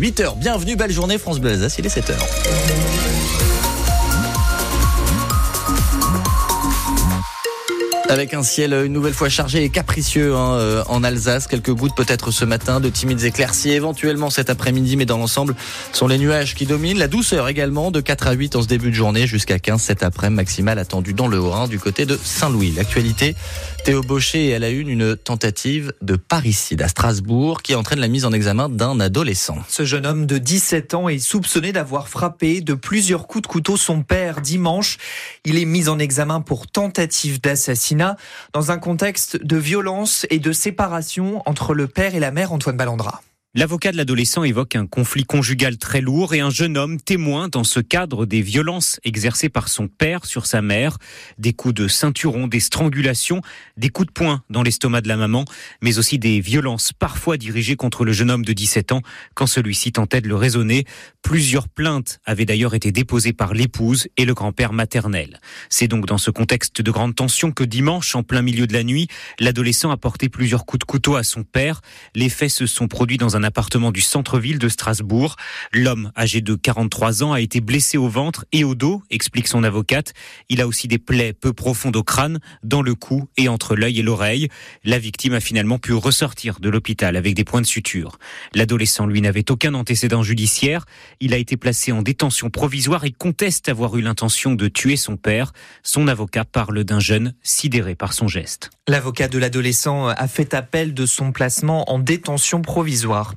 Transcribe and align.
8h, 0.00 0.36
bienvenue, 0.38 0.74
belle 0.74 0.90
journée 0.90 1.18
France 1.18 1.38
Bleu 1.38 1.52
il 1.52 1.86
est 1.86 1.88
7h. 1.88 2.14
Avec 8.08 8.34
un 8.34 8.42
ciel 8.42 8.72
une 8.72 8.92
nouvelle 8.92 9.14
fois 9.14 9.28
chargé 9.28 9.62
et 9.62 9.70
capricieux 9.70 10.34
hein, 10.34 10.54
euh, 10.54 10.84
en 10.88 11.04
Alsace. 11.04 11.46
Quelques 11.46 11.72
gouttes 11.72 11.94
peut-être 11.94 12.32
ce 12.32 12.44
matin, 12.44 12.80
de 12.80 12.88
timides 12.88 13.22
éclaircies 13.22 13.70
éventuellement 13.70 14.30
cet 14.30 14.50
après-midi, 14.50 14.96
mais 14.96 15.06
dans 15.06 15.16
l'ensemble, 15.16 15.54
sont 15.92 16.08
les 16.08 16.18
nuages 16.18 16.56
qui 16.56 16.66
dominent. 16.66 16.98
La 16.98 17.08
douceur 17.08 17.48
également, 17.48 17.92
de 17.92 18.00
4 18.00 18.26
à 18.26 18.32
8 18.32 18.56
en 18.56 18.62
ce 18.62 18.66
début 18.66 18.90
de 18.90 18.96
journée, 18.96 19.28
jusqu'à 19.28 19.60
15 19.60 19.80
cet 19.80 20.02
après-midi, 20.02 20.34
maximal 20.34 20.78
attendu 20.80 21.14
dans 21.14 21.28
le 21.28 21.38
Haut-Rhin 21.38 21.68
du 21.68 21.78
côté 21.78 22.04
de 22.04 22.18
Saint-Louis. 22.20 22.72
L'actualité, 22.76 23.36
Théo 23.84 24.00
Baucher 24.00 24.48
est 24.48 24.54
à 24.54 24.58
la 24.58 24.70
une 24.70 24.88
une 24.88 25.14
tentative 25.14 25.92
de 26.00 26.16
parricide 26.16 26.80
à 26.80 26.88
Strasbourg 26.88 27.60
qui 27.60 27.74
entraîne 27.74 28.00
la 28.00 28.08
mise 28.08 28.24
en 28.24 28.32
examen 28.32 28.70
d'un 28.70 28.98
adolescent. 28.98 29.58
Ce 29.68 29.84
jeune 29.84 30.06
homme 30.06 30.24
de 30.24 30.38
17 30.38 30.94
ans 30.94 31.10
est 31.10 31.18
soupçonné 31.18 31.70
d'avoir 31.70 32.08
frappé 32.08 32.62
de 32.62 32.72
plusieurs 32.72 33.26
coups 33.26 33.42
de 33.42 33.46
couteau 33.46 33.76
son 33.76 34.02
père 34.02 34.40
dimanche. 34.40 34.96
Il 35.44 35.58
est 35.58 35.66
mis 35.66 35.90
en 35.90 35.98
examen 35.98 36.40
pour 36.40 36.66
tentative 36.66 37.42
d'assassinat 37.42 38.16
dans 38.54 38.70
un 38.70 38.78
contexte 38.78 39.36
de 39.36 39.58
violence 39.58 40.26
et 40.30 40.38
de 40.38 40.52
séparation 40.52 41.42
entre 41.44 41.74
le 41.74 41.86
père 41.86 42.14
et 42.14 42.20
la 42.20 42.30
mère 42.30 42.52
Antoine 42.52 42.78
Ballandra. 42.78 43.20
L'avocat 43.56 43.92
de 43.92 43.96
l'adolescent 43.96 44.42
évoque 44.42 44.74
un 44.74 44.88
conflit 44.88 45.22
conjugal 45.22 45.78
très 45.78 46.00
lourd 46.00 46.34
et 46.34 46.40
un 46.40 46.50
jeune 46.50 46.76
homme 46.76 47.00
témoin 47.00 47.46
dans 47.46 47.62
ce 47.62 47.78
cadre 47.78 48.26
des 48.26 48.42
violences 48.42 48.98
exercées 49.04 49.48
par 49.48 49.68
son 49.68 49.86
père 49.86 50.24
sur 50.24 50.46
sa 50.46 50.60
mère, 50.60 50.98
des 51.38 51.52
coups 51.52 51.72
de 51.72 51.86
ceinturon, 51.86 52.48
des 52.48 52.58
strangulations, 52.58 53.42
des 53.76 53.90
coups 53.90 54.08
de 54.08 54.12
poing 54.12 54.42
dans 54.50 54.64
l'estomac 54.64 55.02
de 55.02 55.08
la 55.08 55.16
maman, 55.16 55.44
mais 55.82 55.98
aussi 55.98 56.18
des 56.18 56.40
violences 56.40 56.92
parfois 56.92 57.36
dirigées 57.36 57.76
contre 57.76 58.04
le 58.04 58.12
jeune 58.12 58.32
homme 58.32 58.44
de 58.44 58.52
17 58.52 58.90
ans 58.90 59.02
quand 59.34 59.46
celui-ci 59.46 59.92
tentait 59.92 60.20
de 60.20 60.26
le 60.26 60.34
raisonner. 60.34 60.84
Plusieurs 61.22 61.68
plaintes 61.68 62.18
avaient 62.24 62.46
d'ailleurs 62.46 62.74
été 62.74 62.90
déposées 62.90 63.32
par 63.32 63.54
l'épouse 63.54 64.08
et 64.16 64.24
le 64.24 64.34
grand-père 64.34 64.72
maternel. 64.72 65.38
C'est 65.70 65.86
donc 65.86 66.06
dans 66.06 66.18
ce 66.18 66.32
contexte 66.32 66.82
de 66.82 66.90
grande 66.90 67.14
tension 67.14 67.52
que 67.52 67.62
dimanche, 67.62 68.16
en 68.16 68.24
plein 68.24 68.42
milieu 68.42 68.66
de 68.66 68.72
la 68.72 68.82
nuit, 68.82 69.06
l'adolescent 69.38 69.92
a 69.92 69.96
porté 69.96 70.28
plusieurs 70.28 70.66
coups 70.66 70.80
de 70.80 70.84
couteau 70.86 71.14
à 71.14 71.22
son 71.22 71.44
père. 71.44 71.82
Les 72.16 72.28
faits 72.28 72.50
se 72.50 72.66
sont 72.66 72.88
produits 72.88 73.16
dans 73.16 73.36
un 73.36 73.43
appartement 73.44 73.92
du 73.92 74.00
centre-ville 74.00 74.58
de 74.58 74.68
Strasbourg. 74.68 75.36
L'homme, 75.72 76.10
âgé 76.16 76.40
de 76.40 76.54
43 76.54 77.22
ans, 77.22 77.32
a 77.32 77.40
été 77.40 77.60
blessé 77.60 77.98
au 77.98 78.08
ventre 78.08 78.44
et 78.52 78.64
au 78.64 78.74
dos, 78.74 79.02
explique 79.10 79.46
son 79.46 79.62
avocate. 79.62 80.12
Il 80.48 80.60
a 80.60 80.66
aussi 80.66 80.88
des 80.88 80.98
plaies 80.98 81.32
peu 81.32 81.52
profondes 81.52 81.96
au 81.96 82.02
crâne, 82.02 82.40
dans 82.62 82.82
le 82.82 82.94
cou 82.94 83.28
et 83.36 83.48
entre 83.48 83.76
l'œil 83.76 84.00
et 84.00 84.02
l'oreille. 84.02 84.48
La 84.82 84.98
victime 84.98 85.34
a 85.34 85.40
finalement 85.40 85.78
pu 85.78 85.92
ressortir 85.92 86.58
de 86.60 86.68
l'hôpital 86.68 87.16
avec 87.16 87.34
des 87.34 87.44
points 87.44 87.60
de 87.60 87.66
suture. 87.66 88.18
L'adolescent, 88.54 89.06
lui, 89.06 89.20
n'avait 89.20 89.50
aucun 89.50 89.74
antécédent 89.74 90.22
judiciaire. 90.22 90.86
Il 91.20 91.34
a 91.34 91.36
été 91.36 91.56
placé 91.56 91.92
en 91.92 92.02
détention 92.02 92.50
provisoire 92.50 93.04
et 93.04 93.12
conteste 93.12 93.68
avoir 93.68 93.96
eu 93.96 94.02
l'intention 94.02 94.54
de 94.54 94.68
tuer 94.68 94.96
son 94.96 95.16
père. 95.16 95.52
Son 95.82 96.08
avocat 96.08 96.44
parle 96.44 96.84
d'un 96.84 97.00
jeune 97.00 97.34
sidéré 97.42 97.94
par 97.94 98.12
son 98.12 98.28
geste. 98.28 98.70
L'avocat 98.86 99.28
de 99.28 99.38
l'adolescent 99.38 100.08
a 100.08 100.28
fait 100.28 100.52
appel 100.52 100.92
de 100.92 101.06
son 101.06 101.32
placement 101.32 101.90
en 101.90 101.98
détention 101.98 102.60
provisoire. 102.60 103.33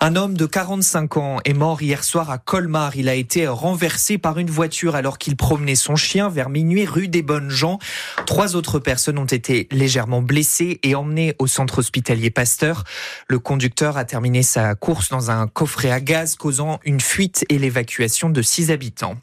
Un 0.00 0.16
homme 0.16 0.36
de 0.36 0.46
45 0.46 1.16
ans 1.16 1.38
est 1.44 1.54
mort 1.54 1.82
hier 1.82 2.04
soir 2.04 2.30
à 2.30 2.38
Colmar. 2.38 2.96
Il 2.96 3.08
a 3.08 3.14
été 3.14 3.48
renversé 3.48 4.16
par 4.18 4.38
une 4.38 4.50
voiture 4.50 4.94
alors 4.94 5.18
qu'il 5.18 5.36
promenait 5.36 5.74
son 5.74 5.96
chien 5.96 6.28
vers 6.28 6.48
minuit 6.48 6.86
rue 6.86 7.08
des 7.08 7.22
Bonnes 7.22 7.50
Gens. 7.50 7.78
Trois 8.26 8.54
autres 8.54 8.78
personnes 8.78 9.18
ont 9.18 9.24
été 9.24 9.66
légèrement 9.70 10.22
blessées 10.22 10.78
et 10.82 10.94
emmenées 10.94 11.34
au 11.38 11.46
centre 11.46 11.78
hospitalier 11.78 12.30
Pasteur. 12.30 12.84
Le 13.26 13.38
conducteur 13.38 13.96
a 13.96 14.04
terminé 14.04 14.42
sa 14.42 14.74
course 14.74 15.08
dans 15.08 15.30
un 15.30 15.46
coffret 15.46 15.90
à 15.90 16.00
gaz 16.00 16.36
causant 16.36 16.78
une 16.84 17.00
fuite 17.00 17.44
et 17.48 17.58
l'évacuation 17.58 18.30
de 18.30 18.42
six 18.42 18.70
habitants. 18.70 19.16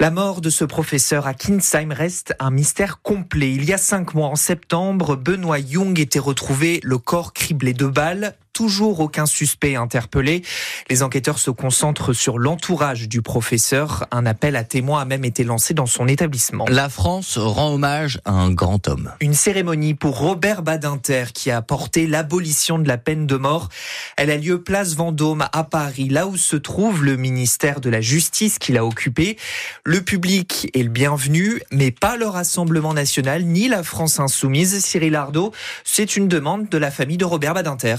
La 0.00 0.10
mort 0.10 0.40
de 0.40 0.48
ce 0.48 0.64
professeur 0.64 1.26
à 1.26 1.34
Kinsheim 1.34 1.92
reste 1.92 2.34
un 2.38 2.50
mystère 2.50 3.02
complet. 3.02 3.52
Il 3.52 3.64
y 3.64 3.74
a 3.74 3.78
cinq 3.78 4.14
mois, 4.14 4.28
en 4.28 4.36
septembre, 4.36 5.14
Benoît 5.14 5.58
Young 5.58 5.98
était 6.00 6.18
retrouvé 6.18 6.80
le 6.82 6.96
corps 6.96 7.34
criblé 7.34 7.74
de 7.74 7.86
balles 7.86 8.34
toujours 8.52 9.00
aucun 9.00 9.26
suspect 9.26 9.76
interpellé. 9.76 10.42
Les 10.88 11.02
enquêteurs 11.02 11.38
se 11.38 11.50
concentrent 11.50 12.12
sur 12.12 12.38
l'entourage 12.38 13.08
du 13.08 13.22
professeur. 13.22 14.06
Un 14.10 14.26
appel 14.26 14.56
à 14.56 14.64
témoins 14.64 15.02
a 15.02 15.04
même 15.04 15.24
été 15.24 15.44
lancé 15.44 15.74
dans 15.74 15.86
son 15.86 16.08
établissement. 16.08 16.64
La 16.68 16.88
France 16.88 17.38
rend 17.38 17.74
hommage 17.74 18.20
à 18.24 18.32
un 18.32 18.50
grand 18.50 18.88
homme. 18.88 19.12
Une 19.20 19.34
cérémonie 19.34 19.94
pour 19.94 20.18
Robert 20.18 20.62
Badinter 20.62 21.26
qui 21.32 21.50
a 21.50 21.62
porté 21.62 22.06
l'abolition 22.06 22.78
de 22.78 22.88
la 22.88 22.98
peine 22.98 23.26
de 23.26 23.36
mort. 23.36 23.68
Elle 24.16 24.30
a 24.30 24.36
lieu 24.36 24.62
place 24.62 24.94
Vendôme 24.94 25.46
à 25.52 25.64
Paris, 25.64 26.08
là 26.08 26.26
où 26.26 26.36
se 26.36 26.56
trouve 26.56 27.04
le 27.04 27.16
ministère 27.16 27.80
de 27.80 27.90
la 27.90 28.00
Justice 28.00 28.58
qu'il 28.58 28.76
a 28.76 28.84
occupé. 28.84 29.36
Le 29.84 30.00
public 30.00 30.70
est 30.74 30.82
le 30.82 30.88
bienvenu, 30.88 31.62
mais 31.72 31.90
pas 31.90 32.16
le 32.16 32.26
Rassemblement 32.26 32.94
national 32.94 33.44
ni 33.44 33.68
la 33.68 33.82
France 33.82 34.20
insoumise. 34.20 34.84
Cyril 34.84 35.14
Ardo, 35.14 35.52
c'est 35.84 36.16
une 36.16 36.28
demande 36.28 36.68
de 36.68 36.78
la 36.78 36.90
famille 36.90 37.16
de 37.16 37.24
Robert 37.24 37.54
Badinter. 37.54 37.96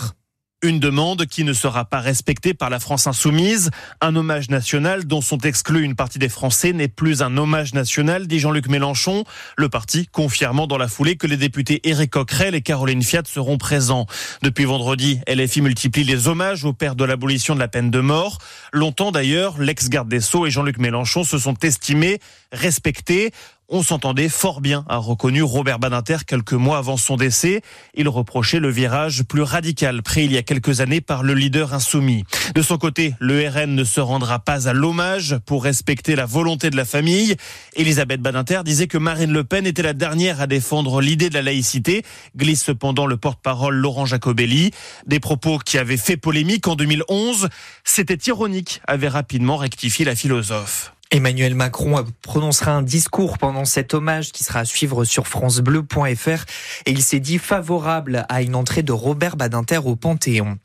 Une 0.63 0.79
demande 0.79 1.25
qui 1.25 1.43
ne 1.43 1.53
sera 1.53 1.85
pas 1.85 1.99
respectée 1.99 2.53
par 2.53 2.69
la 2.69 2.79
France 2.79 3.07
insoumise. 3.07 3.71
Un 3.99 4.15
hommage 4.15 4.51
national 4.51 5.05
dont 5.05 5.19
sont 5.19 5.39
exclus 5.39 5.83
une 5.83 5.95
partie 5.95 6.19
des 6.19 6.29
Français 6.29 6.71
n'est 6.71 6.87
plus 6.87 7.23
un 7.23 7.35
hommage 7.35 7.73
national, 7.73 8.27
dit 8.27 8.37
Jean-Luc 8.37 8.67
Mélenchon. 8.69 9.23
Le 9.57 9.69
parti 9.69 10.05
confirmant 10.05 10.67
dans 10.67 10.77
la 10.77 10.87
foulée 10.87 11.15
que 11.15 11.25
les 11.25 11.37
députés 11.37 11.81
Éric 11.89 12.11
Coquerel 12.11 12.53
et 12.53 12.61
Caroline 12.61 13.01
Fiat 13.01 13.23
seront 13.25 13.57
présents. 13.57 14.05
Depuis 14.43 14.65
vendredi, 14.65 15.19
LFI 15.27 15.61
multiplie 15.61 16.03
les 16.03 16.27
hommages 16.27 16.63
au 16.63 16.73
père 16.73 16.95
de 16.95 17.05
l'abolition 17.05 17.55
de 17.55 17.59
la 17.59 17.67
peine 17.67 17.89
de 17.89 17.99
mort. 17.99 18.37
Longtemps 18.71 19.11
d'ailleurs, 19.11 19.59
l'ex-garde 19.59 20.09
des 20.09 20.21
Sceaux 20.21 20.45
et 20.45 20.51
Jean-Luc 20.51 20.77
Mélenchon 20.77 21.23
se 21.23 21.39
sont 21.39 21.55
estimés 21.63 22.19
respectés. 22.51 23.31
On 23.73 23.83
s'entendait 23.83 24.27
fort 24.27 24.59
bien, 24.59 24.83
a 24.89 24.97
reconnu 24.97 25.41
Robert 25.43 25.79
Badinter 25.79 26.17
quelques 26.27 26.51
mois 26.51 26.77
avant 26.77 26.97
son 26.97 27.15
décès. 27.15 27.61
Il 27.93 28.09
reprochait 28.09 28.59
le 28.59 28.69
virage 28.69 29.23
plus 29.23 29.43
radical 29.43 30.03
pris 30.03 30.25
il 30.25 30.33
y 30.33 30.37
a 30.37 30.43
quelques 30.43 30.81
années 30.81 30.99
par 30.99 31.23
le 31.23 31.33
leader 31.33 31.73
insoumis. 31.73 32.25
De 32.53 32.61
son 32.61 32.77
côté, 32.77 33.15
le 33.19 33.47
RN 33.47 33.73
ne 33.73 33.85
se 33.85 34.01
rendra 34.01 34.39
pas 34.39 34.67
à 34.67 34.73
l'hommage 34.73 35.37
pour 35.45 35.63
respecter 35.63 36.17
la 36.17 36.25
volonté 36.25 36.69
de 36.69 36.75
la 36.75 36.83
famille. 36.83 37.37
Elisabeth 37.77 38.21
Badinter 38.21 38.63
disait 38.65 38.87
que 38.87 38.97
Marine 38.97 39.31
Le 39.31 39.45
Pen 39.45 39.65
était 39.65 39.83
la 39.83 39.93
dernière 39.93 40.41
à 40.41 40.47
défendre 40.47 40.99
l'idée 40.99 41.29
de 41.29 41.35
la 41.35 41.41
laïcité, 41.41 42.03
glisse 42.35 42.65
cependant 42.65 43.05
le 43.05 43.15
porte-parole 43.15 43.75
Laurent 43.75 44.05
Jacobelli. 44.05 44.71
Des 45.07 45.21
propos 45.21 45.59
qui 45.59 45.77
avaient 45.77 45.95
fait 45.95 46.17
polémique 46.17 46.67
en 46.67 46.75
2011. 46.75 47.47
C'était 47.85 48.19
ironique, 48.27 48.81
avait 48.85 49.07
rapidement 49.07 49.55
rectifié 49.55 50.03
la 50.03 50.17
philosophe. 50.17 50.91
Emmanuel 51.13 51.55
Macron 51.55 52.05
prononcera 52.21 52.71
un 52.71 52.81
discours 52.81 53.37
pendant 53.37 53.65
cet 53.65 53.93
hommage 53.93 54.31
qui 54.31 54.45
sera 54.45 54.59
à 54.59 54.65
suivre 54.65 55.03
sur 55.03 55.27
francebleu.fr 55.27 56.45
et 56.85 56.91
il 56.91 57.01
s'est 57.01 57.19
dit 57.19 57.37
favorable 57.37 58.25
à 58.29 58.41
une 58.41 58.55
entrée 58.55 58.81
de 58.81 58.93
Robert 58.93 59.35
Badinter 59.35 59.79
au 59.83 59.97
Panthéon. 59.97 60.57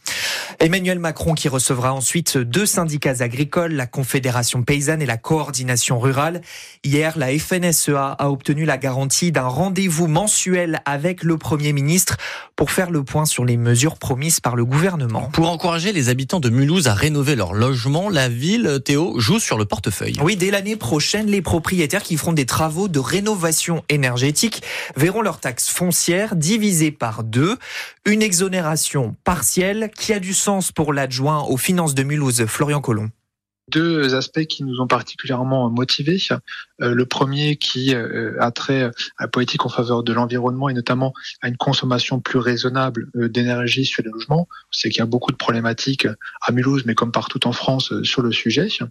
Emmanuel 0.59 0.99
Macron 0.99 1.35
qui 1.35 1.49
recevra 1.49 1.93
ensuite 1.93 2.39
deux 2.39 2.65
syndicats 2.65 3.17
agricoles, 3.21 3.75
la 3.75 3.87
Confédération 3.87 4.63
paysanne 4.63 5.03
et 5.03 5.07
la 5.07 5.19
Coordination 5.19 5.99
rurale. 5.99 6.41
Hier, 6.83 7.19
la 7.19 7.37
FNSEA 7.39 8.17
a 8.19 8.31
obtenu 8.31 8.65
la 8.65 8.79
garantie 8.79 9.33
d'un 9.33 9.47
rendez-vous 9.49 10.07
mensuel 10.07 10.81
avec 10.87 11.23
le 11.23 11.37
Premier 11.37 11.75
ministre 11.75 12.17
pour 12.57 12.71
faire 12.71 12.91
le 12.91 13.05
point 13.05 13.27
sur 13.27 13.45
les 13.45 13.59
mesures 13.59 13.99
promises 13.99 14.41
par 14.41 14.57
le 14.57 14.65
gouvernement. 14.65 15.29
Pour 15.33 15.51
encourager 15.51 15.93
les 15.93 16.09
habitants 16.09 16.41
de 16.41 16.49
Mulhouse 16.49 16.89
à 16.89 16.95
rénover 16.95 17.37
leur 17.37 17.53
logement, 17.53 18.09
la 18.09 18.31
ville, 18.31 18.81
Théo, 18.83 19.21
joue 19.21 19.39
sur 19.39 19.59
le 19.59 19.67
portefeuille. 19.67 20.17
Oui, 20.23 20.37
dès 20.37 20.51
l'année 20.51 20.77
prochaine, 20.77 21.27
les 21.27 21.43
propriétaires 21.43 22.03
qui 22.03 22.17
feront 22.17 22.33
des 22.33 22.47
travaux 22.47 22.89
de 22.89 22.99
rénovation 22.99 23.85
énergétique 23.91 24.63
verront 24.97 25.21
leur 25.21 25.39
taxe 25.39 25.69
foncière 25.69 26.35
divisée 26.35 26.93
par 26.93 27.25
deux. 27.25 27.59
Une 28.07 28.23
exonération 28.23 29.17
partielle 29.25 29.91
qui 29.95 30.13
a 30.13 30.19
du 30.21 30.33
sens 30.33 30.46
pour 30.75 30.93
l'adjoint 30.93 31.43
aux 31.43 31.57
finances 31.57 31.95
de 31.95 32.05
Mulhouse, 32.05 32.47
Florian 32.47 32.81
Collomb 32.81 33.11
deux 33.69 34.15
aspects 34.15 34.45
qui 34.45 34.63
nous 34.63 34.81
ont 34.81 34.87
particulièrement 34.87 35.69
motivés. 35.71 36.23
Euh, 36.81 36.95
le 36.95 37.05
premier 37.05 37.57
qui 37.57 37.95
euh, 37.95 38.37
a 38.41 38.53
trait 38.53 38.85
à 38.85 38.93
la 39.19 39.27
politique 39.29 39.67
en 39.67 39.69
faveur 39.69 40.05
de 40.05 40.13
l'environnement 40.13 40.69
et 40.69 40.73
notamment 40.73 41.13
à 41.43 41.49
une 41.49 41.57
consommation 41.57 42.21
plus 42.21 42.39
raisonnable 42.39 43.09
euh, 43.17 43.29
d'énergie 43.29 43.85
sur 43.85 44.05
les 44.05 44.11
logements. 44.11 44.47
C'est 44.71 44.89
qu'il 44.89 45.01
y 45.01 45.03
a 45.03 45.07
beaucoup 45.07 45.33
de 45.33 45.37
problématiques 45.37 46.07
à 46.43 46.53
Mulhouse, 46.53 46.85
mais 46.87 46.95
comme 46.95 47.11
partout 47.11 47.45
en 47.47 47.53
France, 47.53 47.93
sur 48.03 48.23
le 48.23 48.31
sujet. 48.31 48.69
Et 48.69 48.85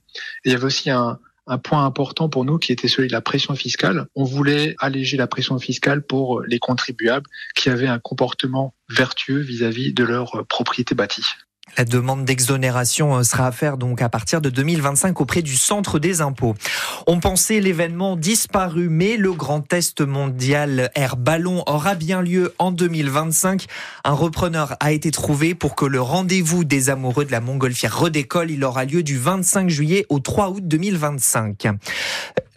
il 0.44 0.52
y 0.52 0.56
avait 0.56 0.66
aussi 0.66 0.90
un, 0.90 1.20
un 1.48 1.58
point 1.58 1.86
important 1.86 2.28
pour 2.28 2.44
nous 2.44 2.58
qui 2.58 2.74
était 2.74 2.90
celui 2.90 3.08
de 3.08 3.14
la 3.14 3.22
pression 3.22 3.56
fiscale. 3.56 4.08
On 4.16 4.26
voulait 4.26 4.76
alléger 4.80 5.16
la 5.16 5.28
pression 5.28 5.58
fiscale 5.58 6.02
pour 6.02 6.42
les 6.42 6.60
contribuables 6.60 7.28
qui 7.56 7.70
avaient 7.70 7.88
un 7.88 8.00
comportement 8.00 8.74
vertueux 8.90 9.40
vis-à-vis 9.40 9.92
-vis 9.92 9.94
de 9.94 10.04
leur 10.04 10.46
propriété 10.48 10.96
bâtie. 10.96 11.24
La 11.78 11.84
demande 11.84 12.24
d'exonération 12.24 13.18
euh, 13.18 13.24
sera 13.24 13.48
à 13.48 13.52
faire 13.52 13.78
donc 13.78 14.02
à 14.02 14.08
partir 14.08 14.40
de 14.40 14.50
2025 14.50 15.20
auprès 15.20 15.42
du 15.42 15.58
centre 15.58 16.00
des 16.00 16.22
impôts. 16.22 16.56
On 17.06 17.20
pensait 17.20 17.60
l'événement 17.60 18.16
disparu, 18.16 18.88
mais 18.88 19.18
le 19.18 19.34
grand 19.34 19.62
test 19.62 20.02
mondial 20.02 20.90
Air 20.96 21.18
Ballon 21.18 21.64
aura 21.68 21.96
bien 21.96 22.22
lieu 22.22 22.54
en 22.60 22.72
2025. 22.72 23.66
Un 24.06 24.14
repreneur 24.14 24.78
a 24.80 24.94
été 24.94 25.12
trouvé 25.12 25.54
pour 25.54 25.76
que 25.76 25.86
le 25.86 26.00
rendez-vous 26.00 26.64
des 26.64 26.90
amoureux 26.90 27.26
de 27.26 27.32
la 27.32 27.42
montgolfière 27.42 28.00
redécolle. 28.00 28.52
Il 28.52 28.64
aura 28.64 28.86
lieu 28.86 29.04
du 29.04 29.18
25 29.18 29.70
juillet 29.70 30.06
au 30.10 30.20
3 30.20 30.52
août 30.52 30.64
2025. 30.66 31.68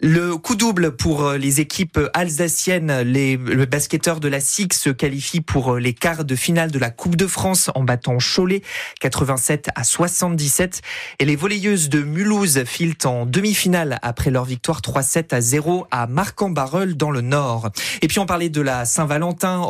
Le 0.01 0.37
coup 0.37 0.55
double 0.55 0.95
pour 0.95 1.25
euh, 1.25 1.37
les 1.37 1.59
équipes 1.59 1.99
alsaciennes. 2.13 3.01
Les, 3.01 3.35
le 3.35 3.65
basketteur 3.65 4.21
de 4.21 4.29
la 4.29 4.39
SIG 4.39 4.71
se 4.71 4.89
qualifie 4.89 5.41
pour 5.41 5.73
euh, 5.73 5.79
les 5.79 5.93
quarts 5.93 6.23
de 6.23 6.35
finale 6.37 6.71
de 6.71 6.79
la 6.79 6.89
Coupe 6.89 7.17
de 7.17 7.27
France 7.27 7.69
en 7.75 7.83
battant 7.83 8.17
Cholet 8.17 8.61
87 8.99 9.69
à 9.75 9.83
77. 9.83 10.81
Et 11.19 11.25
les 11.25 11.35
volleyeuses 11.35 11.89
de 11.89 12.01
Mulhouse 12.01 12.63
filent 12.65 12.95
en 13.05 13.25
demi-finale 13.25 13.99
après 14.01 14.31
leur 14.31 14.45
victoire 14.45 14.81
3-7 14.81 15.33
à 15.33 15.41
0 15.41 15.87
à 15.91 16.07
Marc-en-Barœul 16.07 16.95
dans 16.95 17.11
le 17.11 17.21
Nord. 17.21 17.69
Et 18.01 18.07
puis 18.07 18.19
on 18.19 18.25
parlait 18.25 18.49
de 18.49 18.61
la 18.61 18.85
Saint-Valentin 18.85 19.65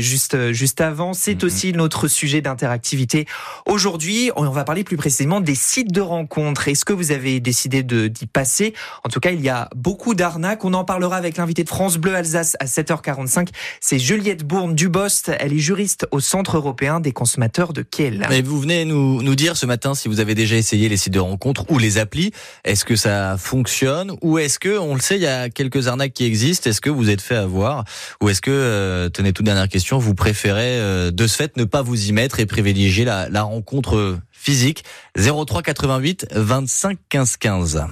juste, 0.00 0.52
juste 0.52 0.80
avant. 0.80 1.12
C'est 1.12 1.42
mhm. 1.42 1.46
aussi 1.46 1.72
notre 1.72 2.08
sujet 2.08 2.40
d'interactivité. 2.40 3.26
Aujourd'hui, 3.66 4.30
on 4.36 4.48
va 4.50 4.64
parler 4.64 4.84
plus 4.84 4.96
précisément 4.96 5.40
des 5.40 5.54
sites 5.54 5.92
de 5.92 6.00
rencontres. 6.00 6.68
Est-ce 6.68 6.84
que 6.84 6.92
vous 6.92 7.12
avez 7.12 7.40
décidé 7.40 7.82
d'y 7.82 8.26
passer? 8.26 8.74
En 9.04 9.08
tout 9.08 9.20
cas, 9.20 9.30
il 9.30 9.40
y 9.40 9.48
a 9.48 9.68
beaucoup 9.74 10.14
d'arnaques. 10.14 10.64
On 10.64 10.74
en 10.74 10.84
parlera 10.84 11.16
avec 11.16 11.36
l'invité 11.36 11.64
de 11.64 11.68
France 11.68 11.96
Bleu 11.96 12.14
Alsace 12.14 12.56
à 12.60 12.66
7h45. 12.66 13.48
C'est 13.80 13.98
Juliette 13.98 14.44
Bourne 14.44 14.74
Dubost. 14.74 15.32
Elle 15.38 15.52
est 15.52 15.58
juriste 15.58 16.06
au 16.10 16.20
Centre 16.20 16.56
européen 16.56 17.00
des 17.00 17.12
consommateurs 17.12 17.72
de 17.72 17.82
Kiel. 17.82 18.26
Et 18.30 18.42
vous 18.42 18.60
nous, 18.84 19.34
dire 19.34 19.56
ce 19.56 19.66
matin 19.66 19.94
si 19.94 20.08
vous 20.08 20.20
avez 20.20 20.34
déjà 20.34 20.56
essayé 20.56 20.88
les 20.88 20.96
sites 20.96 21.12
de 21.12 21.20
rencontres 21.20 21.64
ou 21.70 21.78
les 21.78 21.98
applis. 21.98 22.32
Est-ce 22.64 22.84
que 22.84 22.96
ça 22.96 23.36
fonctionne 23.38 24.12
ou 24.22 24.38
est-ce 24.38 24.58
que, 24.58 24.78
on 24.78 24.94
le 24.94 25.00
sait, 25.00 25.16
il 25.16 25.22
y 25.22 25.26
a 25.26 25.50
quelques 25.50 25.88
arnaques 25.88 26.12
qui 26.12 26.24
existent. 26.24 26.68
Est-ce 26.68 26.80
que 26.80 26.90
vous 26.90 27.10
êtes 27.10 27.20
fait 27.20 27.36
avoir 27.36 27.84
ou 28.20 28.28
est-ce 28.28 28.40
que, 28.40 28.50
euh, 28.50 29.08
tenez 29.08 29.32
toute 29.32 29.46
dernière 29.46 29.68
question, 29.68 29.98
vous 29.98 30.14
préférez 30.14 30.78
euh, 30.80 31.10
de 31.10 31.26
ce 31.26 31.36
fait 31.36 31.56
ne 31.56 31.64
pas 31.64 31.82
vous 31.82 32.08
y 32.08 32.12
mettre 32.12 32.40
et 32.40 32.46
privilégier 32.46 33.04
la, 33.04 33.28
la 33.28 33.42
rencontre 33.42 34.18
physique? 34.32 34.84
03 35.16 35.62
88 35.62 36.26
25 36.32 36.98
15 37.08 37.36
15. 37.36 37.84